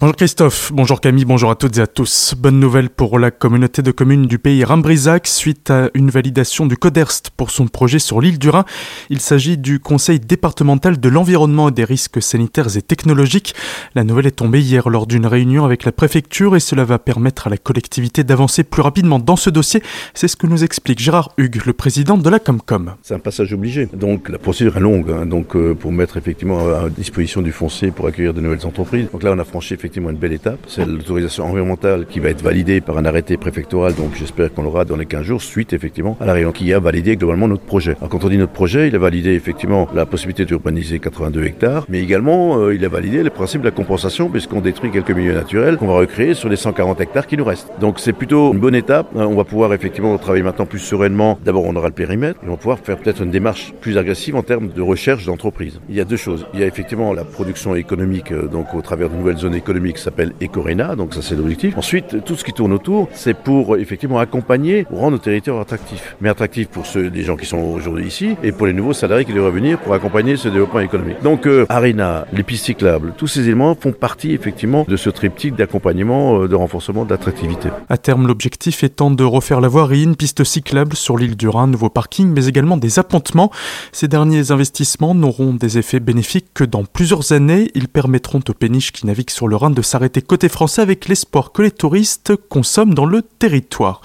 [0.00, 2.34] Bonjour Christophe, bonjour Camille, bonjour à toutes et à tous.
[2.34, 6.74] Bonne nouvelle pour la communauté de communes du pays Rimbrisac suite à une validation du
[6.78, 8.64] CODERST pour son projet sur l'île du Rhin.
[9.10, 13.54] Il s'agit du Conseil départemental de l'environnement et des risques sanitaires et technologiques.
[13.94, 17.48] La nouvelle est tombée hier lors d'une réunion avec la préfecture et cela va permettre
[17.48, 19.82] à la collectivité d'avancer plus rapidement dans ce dossier.
[20.14, 22.94] C'est ce que nous explique Gérard Hugues, le président de la Comcom.
[23.02, 23.86] C'est un passage obligé.
[23.92, 25.26] Donc la procédure est longue hein.
[25.26, 29.08] donc, euh, pour mettre effectivement à disposition du foncier pour accueillir de nouvelles entreprises.
[29.12, 30.60] Donc là on a franchi effectivement une belle étape.
[30.68, 34.84] C'est l'autorisation environnementale qui va être validée par un arrêté préfectoral, donc j'espère qu'on l'aura
[34.84, 37.96] dans les 15 jours, suite effectivement à la réunion qui a validé globalement notre projet.
[37.98, 41.86] Alors quand on dit notre projet, il a validé effectivement la possibilité d'urbaniser 82 hectares,
[41.88, 45.34] mais également euh, il a validé le principe de la compensation puisqu'on détruit quelques milieux
[45.34, 47.70] naturels qu'on va recréer sur les 140 hectares qui nous restent.
[47.80, 49.08] Donc c'est plutôt une bonne étape.
[49.16, 49.26] Hein.
[49.26, 51.36] On va pouvoir effectivement travailler maintenant plus sereinement.
[51.44, 54.36] D'abord on aura le périmètre et on va pouvoir faire peut-être une démarche plus agressive
[54.36, 55.80] en termes de recherche d'entreprise.
[55.88, 56.46] Il y a deux choses.
[56.54, 59.79] Il y a effectivement la production économique, euh, donc au travers de nouvelles zones économiques
[59.88, 61.76] qui s'appelle Ecorena, donc ça c'est l'objectif.
[61.76, 66.16] Ensuite, tout ce qui tourne autour, c'est pour effectivement accompagner, rendre nos territoires attractifs.
[66.20, 69.24] Mais attractifs pour ceux des gens qui sont aujourd'hui ici et pour les nouveaux salariés
[69.24, 71.22] qui devraient venir pour accompagner ce développement économique.
[71.22, 75.56] Donc euh, Arena, les pistes cyclables, tous ces éléments font partie effectivement de ce triptyque
[75.56, 77.68] d'accompagnement, euh, de renforcement de l'attractivité.
[77.88, 81.66] À terme, l'objectif étant de refaire la voirie, une piste cyclable sur l'île du Rhin,
[81.66, 83.50] nouveau parking, mais également des appontements.
[83.92, 87.70] Ces derniers investissements n'auront des effets bénéfiques que dans plusieurs années.
[87.74, 91.52] Ils permettront aux péniches qui naviguent sur le Rhin de s'arrêter côté français avec l'espoir
[91.52, 94.00] que les touristes consomment dans le territoire.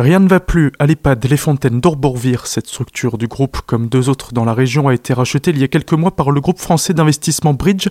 [0.00, 2.46] Rien ne va plus à l'EHPAD Les Fontaines d'Orbourvire.
[2.46, 5.62] Cette structure du groupe, comme deux autres dans la région, a été rachetée il y
[5.62, 7.88] a quelques mois par le groupe français d'investissement Bridge.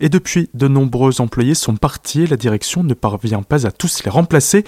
[0.00, 4.10] Et depuis, de nombreux employés sont partis la direction ne parvient pas à tous les
[4.10, 4.64] remplacer.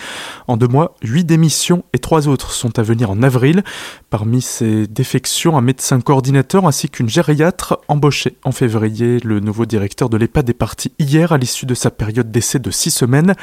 [0.46, 3.64] En deux mois, huit démissions et trois autres sont à venir en avril.
[4.08, 9.20] Parmi ces défections, un médecin coordinateur ainsi qu'une gériatre embauchée en février.
[9.22, 12.70] Le nouveau directeur de l'EHPAD est parti hier à l'issue de sa période d'essai de
[12.70, 13.34] six semaines.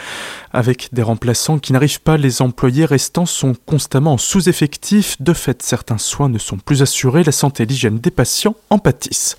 [0.52, 5.22] Avec des remplaçants qui n'arrivent pas, les employés restants sont constamment en sous-effectif.
[5.22, 8.80] De fait, certains soins ne sont plus assurés, la santé et l'hygiène des patients en
[8.80, 9.38] pâtissent.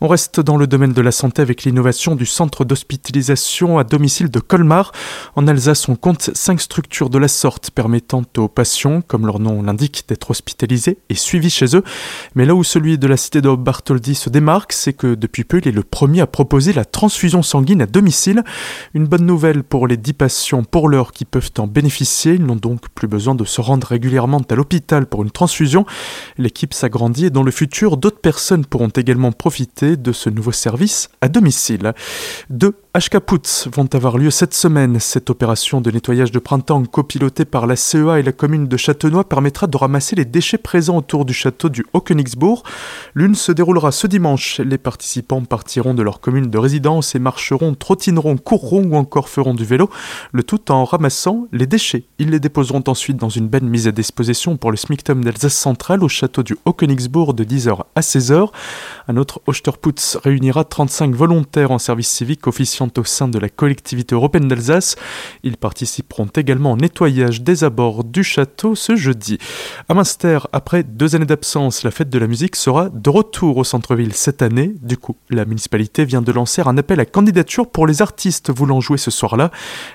[0.00, 4.30] On reste dans le domaine de la santé avec l'innovation du centre d'hospitalisation à domicile
[4.30, 4.92] de Colmar.
[5.34, 9.60] En Alsace, on compte cinq structures de la sorte permettant aux patients, comme leur nom
[9.60, 11.82] l'indique, d'être hospitalisés et suivis chez eux.
[12.36, 15.58] Mais là où celui de la cité de Bartholdi se démarque, c'est que depuis peu,
[15.58, 18.44] il est le premier à proposer la transfusion sanguine à domicile.
[18.94, 22.34] Une bonne nouvelle pour les dix patients pour l'heure qui peuvent en bénéficier.
[22.34, 25.86] Ils n'ont donc plus besoin de se rendre régulièrement à l'hôpital pour une transfusion.
[26.36, 31.08] L'équipe s'agrandit et dans le futur, d'autres personnes pourront également profiter de ce nouveau service
[31.20, 31.92] à domicile.
[32.50, 33.18] Deux HK
[33.76, 34.98] vont avoir lieu cette semaine.
[34.98, 39.28] Cette opération de nettoyage de printemps copilotée par la CEA et la commune de Châtenois
[39.28, 42.64] permettra de ramasser les déchets présents autour du château du Haut-Königsbourg.
[43.14, 44.58] L'une se déroulera ce dimanche.
[44.58, 49.54] Les participants partiront de leur commune de résidence et marcheront, trottineront, courront ou encore feront
[49.54, 49.90] du vélo,
[50.32, 52.04] le tout en ramassant les déchets.
[52.18, 56.02] Ils les déposeront ensuite dans une benne mise à disposition pour le SMICTOM d'Alsace centrale
[56.02, 58.48] au château du Haut-Königsbourg de 10h à 16h.
[59.06, 64.14] Un autre Osterputz réunira 35 volontaires en service civique officiant au sein de la collectivité
[64.14, 64.96] européenne d'Alsace.
[65.42, 69.38] Ils participeront également au nettoyage des abords du château ce jeudi.
[69.88, 73.64] À Münster, après deux années d'absence, la fête de la musique sera de retour au
[73.64, 74.72] centre-ville cette année.
[74.82, 78.80] Du coup, la municipalité vient de lancer un appel à candidature pour les artistes voulant
[78.80, 79.50] jouer ce soir-là.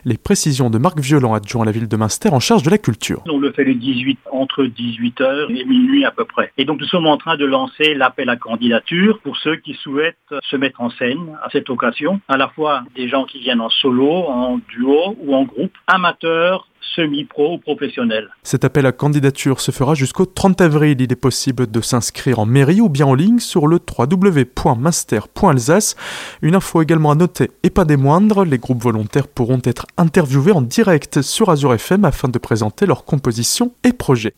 [0.05, 2.77] Les précisions de Marc Violent, adjoint à la ville de Münster en charge de la
[2.77, 3.23] culture.
[3.29, 6.51] On le fait le 18 entre 18h et minuit à peu près.
[6.57, 10.15] Et donc nous sommes en train de lancer l'appel à candidature pour ceux qui souhaitent
[10.49, 13.69] se mettre en scène à cette occasion, à la fois des gens qui viennent en
[13.69, 18.29] solo, en duo ou en groupe, amateurs, semi-pro ou professionnels.
[18.44, 21.01] Cet appel à candidature se fera jusqu'au 30 avril.
[21.01, 25.95] Il est possible de s'inscrire en mairie ou bien en ligne sur le www.master.alsace.
[26.41, 30.51] Une info également à noter et pas des moindres, les groupes volontaires pourront être interviewés
[30.51, 34.35] en direct sur Azure FM afin de présenter leurs compositions et projets.